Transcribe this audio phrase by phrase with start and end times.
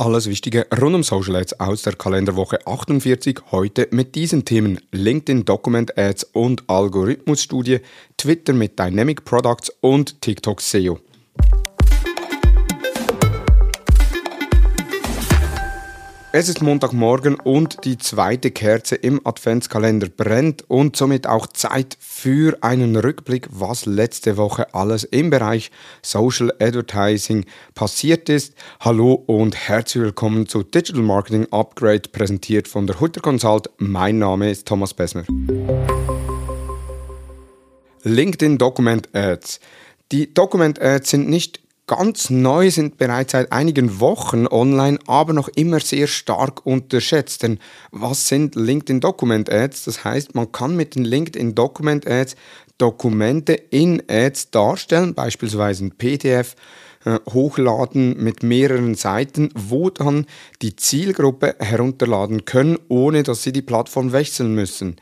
[0.00, 3.38] Alles Wichtige rund um Social Ads aus der Kalenderwoche 48.
[3.50, 7.80] Heute mit diesen Themen LinkedIn Document Ads und Algorithmusstudie,
[8.16, 11.00] Twitter mit Dynamic Products und TikTok SEO.
[16.32, 22.56] Es ist Montagmorgen und die zweite Kerze im Adventskalender brennt und somit auch Zeit für
[22.60, 25.72] einen Rückblick, was letzte Woche alles im Bereich
[26.02, 28.54] Social Advertising passiert ist.
[28.78, 33.68] Hallo und herzlich willkommen zu Digital Marketing Upgrade, präsentiert von der Hutter Consult.
[33.78, 35.24] Mein Name ist Thomas Besmer.
[38.04, 39.58] LinkedIn Document Ads.
[40.12, 41.59] Die Document Ads sind nicht
[41.90, 47.42] ganz neu, sind bereits seit einigen Wochen online, aber noch immer sehr stark unterschätzt.
[47.42, 47.58] Denn
[47.90, 49.86] was sind LinkedIn Document Ads?
[49.86, 52.36] Das heißt, man kann mit den LinkedIn Document Ads
[52.78, 56.54] Dokumente in Ads darstellen, beispielsweise ein PDF,
[57.04, 60.26] äh, hochladen mit mehreren Seiten, wo dann
[60.62, 64.94] die Zielgruppe herunterladen können, ohne dass sie die Plattform wechseln müssen.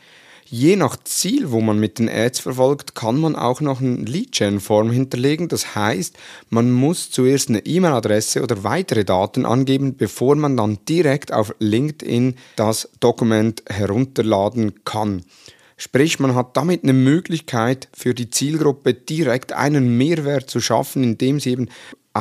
[0.51, 4.91] Je nach Ziel, wo man mit den Ads verfolgt, kann man auch noch eine Lead-Gen-Form
[4.91, 5.49] hinterlegen.
[5.49, 6.17] Das heißt,
[6.49, 12.37] man muss zuerst eine E-Mail-Adresse oder weitere Daten angeben, bevor man dann direkt auf LinkedIn
[12.57, 15.23] das Dokument herunterladen kann.
[15.77, 21.41] Sprich, man hat damit eine Möglichkeit für die Zielgruppe direkt einen Mehrwert zu schaffen, indem
[21.41, 21.69] sie eben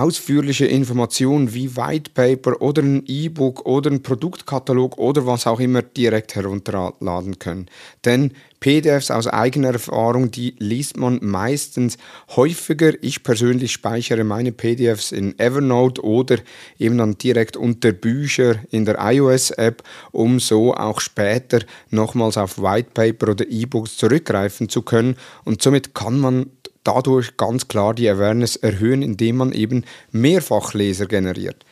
[0.02, 5.82] ausführliche Informationen wie White Paper oder ein E-Book oder ein Produktkatalog oder was auch immer
[5.82, 7.68] direkt herunterladen können.
[8.06, 11.98] Denn PDFs aus eigener Erfahrung, die liest man meistens
[12.36, 12.94] häufiger.
[13.02, 16.38] Ich persönlich speichere meine PDFs in Evernote oder
[16.80, 21.60] eben dann direkt unter Bücher in der iOS-App, um so auch später
[21.92, 25.18] nochmals auf White Paper oder E-Books zurückgreifen zu können.
[25.44, 26.48] Und somit kann man
[26.88, 31.66] dadurch ganz klar die Awareness erhöhen, indem man eben Mehrfachleser generiert.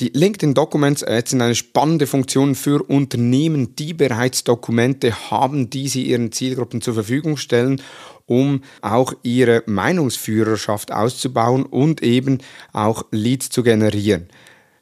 [0.00, 5.86] Die LinkedIn Documents Ads sind eine spannende Funktion für Unternehmen, die bereits Dokumente haben, die
[5.86, 7.80] sie ihren Zielgruppen zur Verfügung stellen,
[8.26, 12.38] um auch ihre Meinungsführerschaft auszubauen und eben
[12.72, 14.28] auch Leads zu generieren.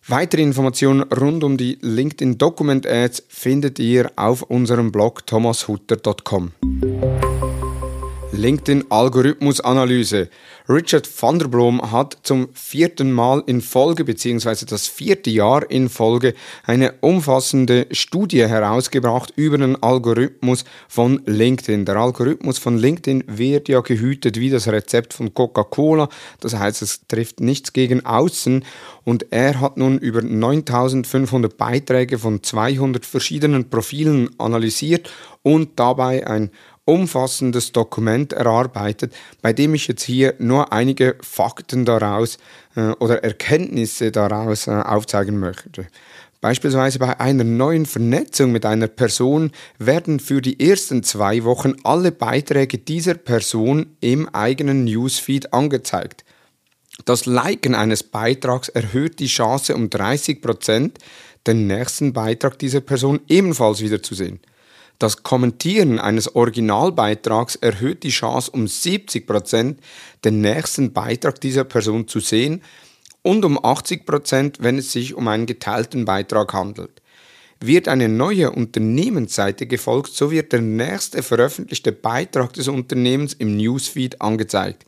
[0.06, 6.52] Weitere Informationen rund um die LinkedIn Document Ads findet ihr auf unserem Blog thomashutter.com.
[8.40, 10.30] LinkedIn Algorithmusanalyse.
[10.66, 15.90] Richard van der Blom hat zum vierten Mal in Folge beziehungsweise das vierte Jahr in
[15.90, 16.32] Folge
[16.64, 21.84] eine umfassende Studie herausgebracht über den Algorithmus von LinkedIn.
[21.84, 26.08] Der Algorithmus von LinkedIn wird ja gehütet wie das Rezept von Coca-Cola.
[26.40, 28.64] Das heißt, es trifft nichts gegen außen
[29.04, 35.10] und er hat nun über 9500 Beiträge von 200 verschiedenen Profilen analysiert
[35.42, 36.50] und dabei ein
[36.90, 42.38] umfassendes Dokument erarbeitet, bei dem ich jetzt hier nur einige Fakten daraus
[42.74, 45.86] äh, oder Erkenntnisse daraus äh, aufzeigen möchte.
[46.40, 52.12] Beispielsweise bei einer neuen Vernetzung mit einer Person werden für die ersten zwei Wochen alle
[52.12, 56.24] Beiträge dieser Person im eigenen Newsfeed angezeigt.
[57.04, 60.92] Das Liken eines Beitrags erhöht die Chance um 30%,
[61.46, 64.40] den nächsten Beitrag dieser Person ebenfalls wiederzusehen.
[65.00, 69.76] Das Kommentieren eines Originalbeitrags erhöht die Chance um 70%,
[70.26, 72.60] den nächsten Beitrag dieser Person zu sehen
[73.22, 77.00] und um 80%, wenn es sich um einen geteilten Beitrag handelt.
[77.60, 84.20] Wird eine neue Unternehmensseite gefolgt, so wird der nächste veröffentlichte Beitrag des Unternehmens im Newsfeed
[84.20, 84.84] angezeigt.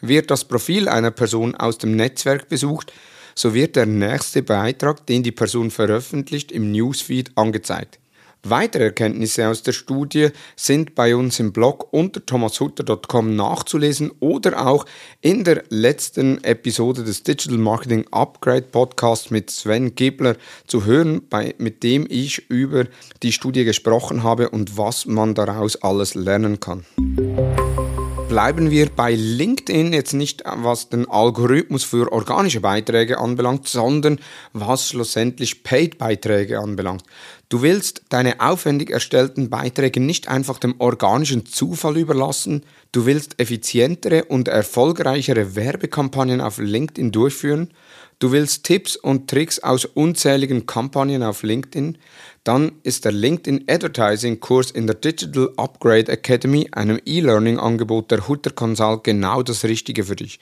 [0.00, 2.94] Wird das Profil einer Person aus dem Netzwerk besucht,
[3.34, 7.98] so wird der nächste Beitrag, den die Person veröffentlicht, im Newsfeed angezeigt.
[8.44, 14.84] Weitere Erkenntnisse aus der Studie sind bei uns im Blog unter thomashutter.com nachzulesen oder auch
[15.22, 21.54] in der letzten Episode des Digital Marketing Upgrade Podcast mit Sven Gebler zu hören, bei,
[21.56, 22.84] mit dem ich über
[23.22, 26.84] die Studie gesprochen habe und was man daraus alles lernen kann
[28.34, 29.92] bleiben wir bei LinkedIn.
[29.92, 34.18] Jetzt nicht, was den Algorithmus für organische Beiträge anbelangt, sondern
[34.52, 37.04] was schlussendlich Paid-Beiträge anbelangt.
[37.48, 44.24] Du willst deine aufwendig erstellten Beiträge nicht einfach dem organischen Zufall überlassen, du willst effizientere
[44.24, 47.70] und erfolgreichere Werbekampagnen auf LinkedIn durchführen,
[48.24, 51.98] du willst Tipps und Tricks aus unzähligen Kampagnen auf LinkedIn,
[52.42, 58.48] dann ist der LinkedIn Advertising Kurs in der Digital Upgrade Academy, einem E-Learning-Angebot der Hutter
[58.48, 60.40] Consult, genau das Richtige für dich.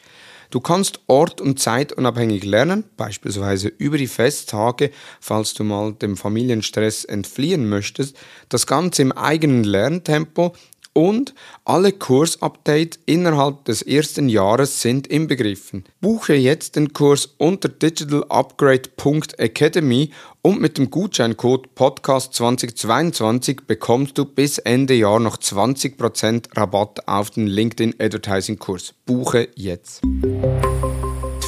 [0.51, 7.05] Du kannst ort- und zeitunabhängig lernen, beispielsweise über die Festtage, falls du mal dem Familienstress
[7.05, 8.17] entfliehen möchtest,
[8.49, 10.55] das Ganze im eigenen Lerntempo
[10.93, 11.35] und
[11.65, 15.85] alle Kursupdates innerhalb des ersten Jahres sind inbegriffen.
[16.01, 20.11] Buche jetzt den Kurs unter digitalupgrade.academy
[20.43, 27.31] und mit dem Gutscheincode Podcast 2022 bekommst du bis Ende Jahr noch 20% Rabatt auf
[27.31, 28.95] den LinkedIn Advertising Kurs.
[29.07, 30.03] Buche jetzt.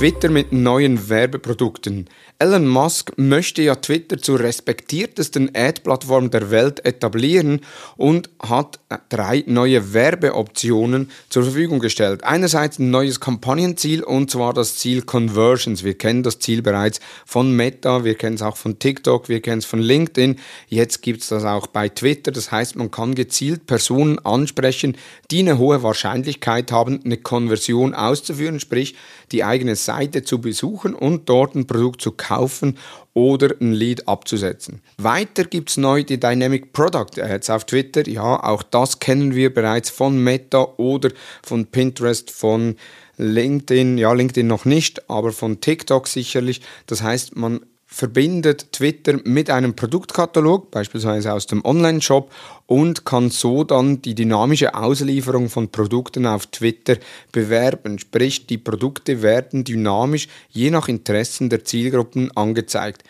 [0.05, 2.11] Twitter mit neuen Werbeprodukten.
[2.39, 7.63] Elon Musk möchte ja Twitter zur respektiertesten Ad-Plattform der Welt etablieren
[7.97, 12.23] und hat drei neue Werbeoptionen zur Verfügung gestellt.
[12.23, 15.85] Einerseits ein neues Kampagnenziel und zwar das Ziel Conversions.
[15.85, 19.61] Wir kennen das Ziel bereits von Meta, wir kennen es auch von TikTok, wir kennen
[19.61, 20.37] es von LinkedIn.
[20.69, 22.31] Jetzt gibt es das auch bei Twitter.
[22.31, 24.99] Das heißt, man kann gezielt Personen ansprechen,
[25.31, 28.97] die eine hohe Wahrscheinlichkeit haben, eine Konversion auszuführen, sprich
[29.33, 29.94] die eigene Seite
[30.25, 32.79] zu besuchen und dort ein Produkt zu kaufen
[33.13, 34.81] oder ein Lead abzusetzen.
[34.99, 38.09] Weiter gibt es neu die Dynamic Product Ads auf Twitter.
[38.09, 41.11] Ja, auch das kennen wir bereits von Meta oder
[41.43, 42.77] von Pinterest, von
[43.17, 46.61] LinkedIn, ja, LinkedIn noch nicht, aber von TikTok sicherlich.
[46.87, 47.61] Das heißt, man
[47.95, 52.29] verbindet Twitter mit einem Produktkatalog, beispielsweise aus dem Online-Shop,
[52.67, 56.97] und kann so dann die dynamische Auslieferung von Produkten auf Twitter
[57.31, 58.01] bewerben.
[58.01, 63.05] Sprich, die Produkte werden dynamisch je nach Interessen der Zielgruppen angezeigt.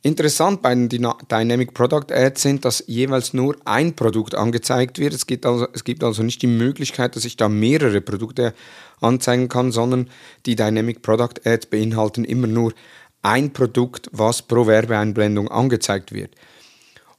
[0.00, 0.88] Interessant bei den
[1.30, 5.12] Dynamic Product Ads sind, dass jeweils nur ein Produkt angezeigt wird.
[5.12, 8.54] Es gibt, also, es gibt also nicht die Möglichkeit, dass ich da mehrere Produkte
[9.00, 10.08] anzeigen kann, sondern
[10.44, 12.72] die Dynamic Product Ads beinhalten immer nur
[13.24, 16.30] ein Produkt, was pro Werbeeinblendung angezeigt wird.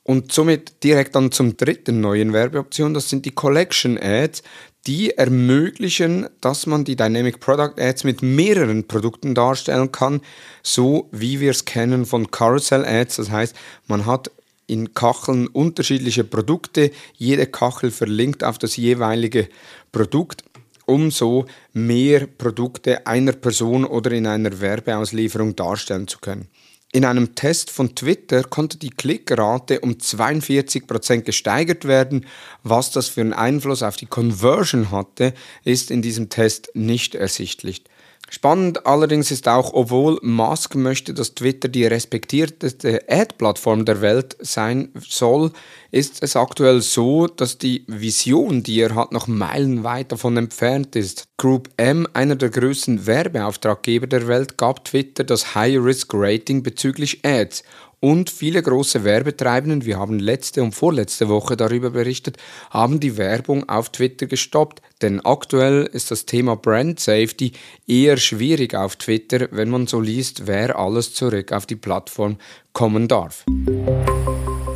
[0.03, 4.43] Und somit direkt dann zum dritten neuen Werbeoption, das sind die Collection Ads,
[4.85, 10.21] die ermöglichen, dass man die Dynamic Product Ads mit mehreren Produkten darstellen kann,
[10.61, 13.15] so wie wir es kennen von Carousel Ads.
[13.15, 13.55] Das heißt,
[13.87, 14.29] man hat
[14.67, 19.47] in Kacheln unterschiedliche Produkte, jede Kachel verlinkt auf das jeweilige
[19.91, 20.43] Produkt
[20.85, 26.47] um so mehr Produkte einer Person oder in einer Werbeauslieferung darstellen zu können.
[26.95, 32.25] In einem Test von Twitter konnte die Klickrate um 42% gesteigert werden.
[32.63, 35.33] Was das für einen Einfluss auf die Conversion hatte,
[35.65, 37.83] ist in diesem Test nicht ersichtlich.
[38.29, 44.89] Spannend allerdings ist auch, obwohl Musk möchte, dass Twitter die respektierteste Ad-Plattform der Welt sein
[45.07, 45.51] soll,
[45.91, 51.27] ist es aktuell so, dass die Vision, die er hat, noch meilenweit davon entfernt ist.
[51.37, 57.63] Group M, einer der größten Werbeauftraggeber der Welt, gab Twitter das High-Risk-Rating bezüglich Ads
[57.99, 62.37] und viele große Werbetreibenden, wir haben letzte und vorletzte Woche darüber berichtet,
[62.69, 64.81] haben die Werbung auf Twitter gestoppt.
[65.01, 67.53] Denn aktuell ist das Thema Brand Safety
[67.87, 72.37] eher schwierig auf Twitter, wenn man so liest, wer alles zurück auf die Plattform
[72.73, 73.45] kommen darf.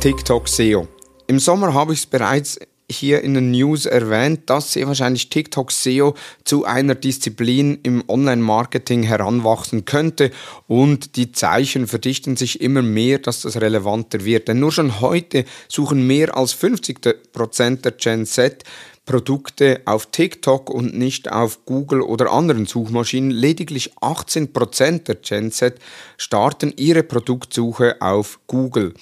[0.00, 0.88] TikTok SEO.
[1.26, 2.58] Im Sommer habe ich es bereits
[2.90, 6.14] hier in den News erwähnt, dass sehr wahrscheinlich TikTok SEO
[6.44, 10.30] zu einer Disziplin im Online-Marketing heranwachsen könnte
[10.66, 14.48] und die Zeichen verdichten sich immer mehr, dass das relevanter wird.
[14.48, 18.64] Denn nur schon heute suchen mehr als 50 Prozent der Gen Z
[19.06, 23.32] Produkte auf TikTok und nicht auf Google oder anderen Suchmaschinen.
[23.32, 25.80] Lediglich 18% der Gen Z
[26.16, 28.94] starten ihre Produktsuche auf Google.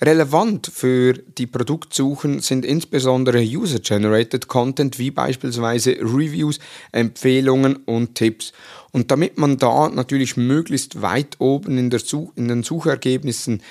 [0.00, 6.58] Relevant für die Produktsuchen sind insbesondere User-Generated Content wie beispielsweise Reviews,
[6.92, 8.52] Empfehlungen und Tipps.
[8.92, 13.62] Und damit man da natürlich möglichst weit oben in, in den Suchergebnissen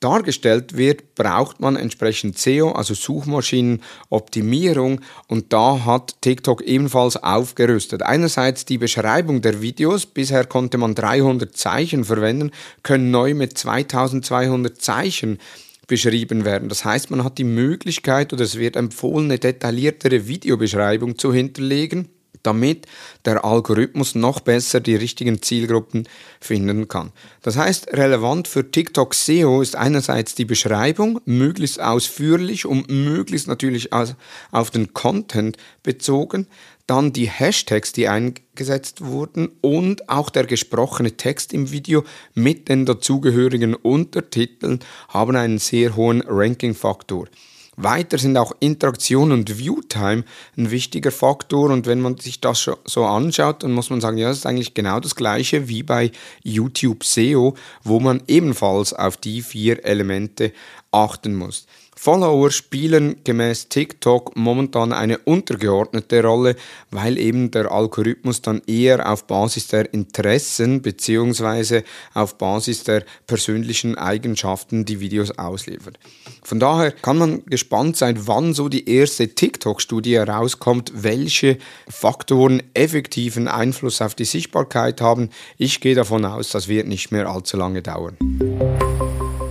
[0.00, 8.02] dargestellt wird, braucht man entsprechend SEO, also Suchmaschinenoptimierung und da hat TikTok ebenfalls aufgerüstet.
[8.02, 12.50] Einerseits die Beschreibung der Videos, bisher konnte man 300 Zeichen verwenden,
[12.82, 15.38] können neu mit 2200 Zeichen
[15.86, 16.68] beschrieben werden.
[16.68, 22.08] Das heißt, man hat die Möglichkeit oder es wird empfohlen, eine detailliertere Videobeschreibung zu hinterlegen,
[22.44, 22.86] damit
[23.24, 26.08] der Algorithmus noch besser die richtigen Zielgruppen
[26.40, 27.12] finden kann.
[27.42, 33.90] Das heißt, relevant für TikTok SEO ist einerseits die Beschreibung, möglichst ausführlich und möglichst natürlich
[33.92, 36.46] auf den Content bezogen
[36.86, 42.84] dann die Hashtags, die eingesetzt wurden und auch der gesprochene Text im Video mit den
[42.84, 47.28] dazugehörigen Untertiteln haben einen sehr hohen Ranking-Faktor.
[47.76, 50.24] Weiter sind auch Interaktion und Viewtime
[50.56, 54.28] ein wichtiger Faktor und wenn man sich das so anschaut, dann muss man sagen, ja,
[54.28, 56.12] das ist eigentlich genau das gleiche wie bei
[56.42, 60.52] YouTube SEO, wo man ebenfalls auf die vier Elemente
[60.90, 61.66] achten muss.
[61.96, 66.56] Follower spielen gemäß TikTok momentan eine untergeordnete Rolle,
[66.90, 71.82] weil eben der Algorithmus dann eher auf Basis der Interessen bzw.
[72.12, 75.98] auf Basis der persönlichen Eigenschaften die Videos ausliefert.
[76.42, 81.58] Von daher kann man gespannt sein, wann so die erste TikTok-Studie herauskommt, welche
[81.88, 85.30] Faktoren effektiven Einfluss auf die Sichtbarkeit haben.
[85.56, 88.16] Ich gehe davon aus, das wird nicht mehr allzu lange dauern.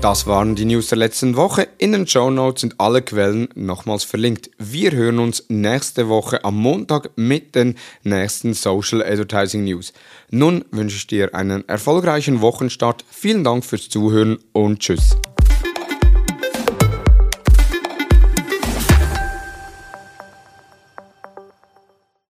[0.03, 1.69] Das waren die News der letzten Woche.
[1.77, 4.51] In den Show Notes sind alle Quellen nochmals verlinkt.
[4.57, 9.93] Wir hören uns nächste Woche am Montag mit den nächsten Social Advertising News.
[10.29, 13.05] Nun wünsche ich dir einen erfolgreichen Wochenstart.
[13.09, 15.15] Vielen Dank fürs Zuhören und tschüss.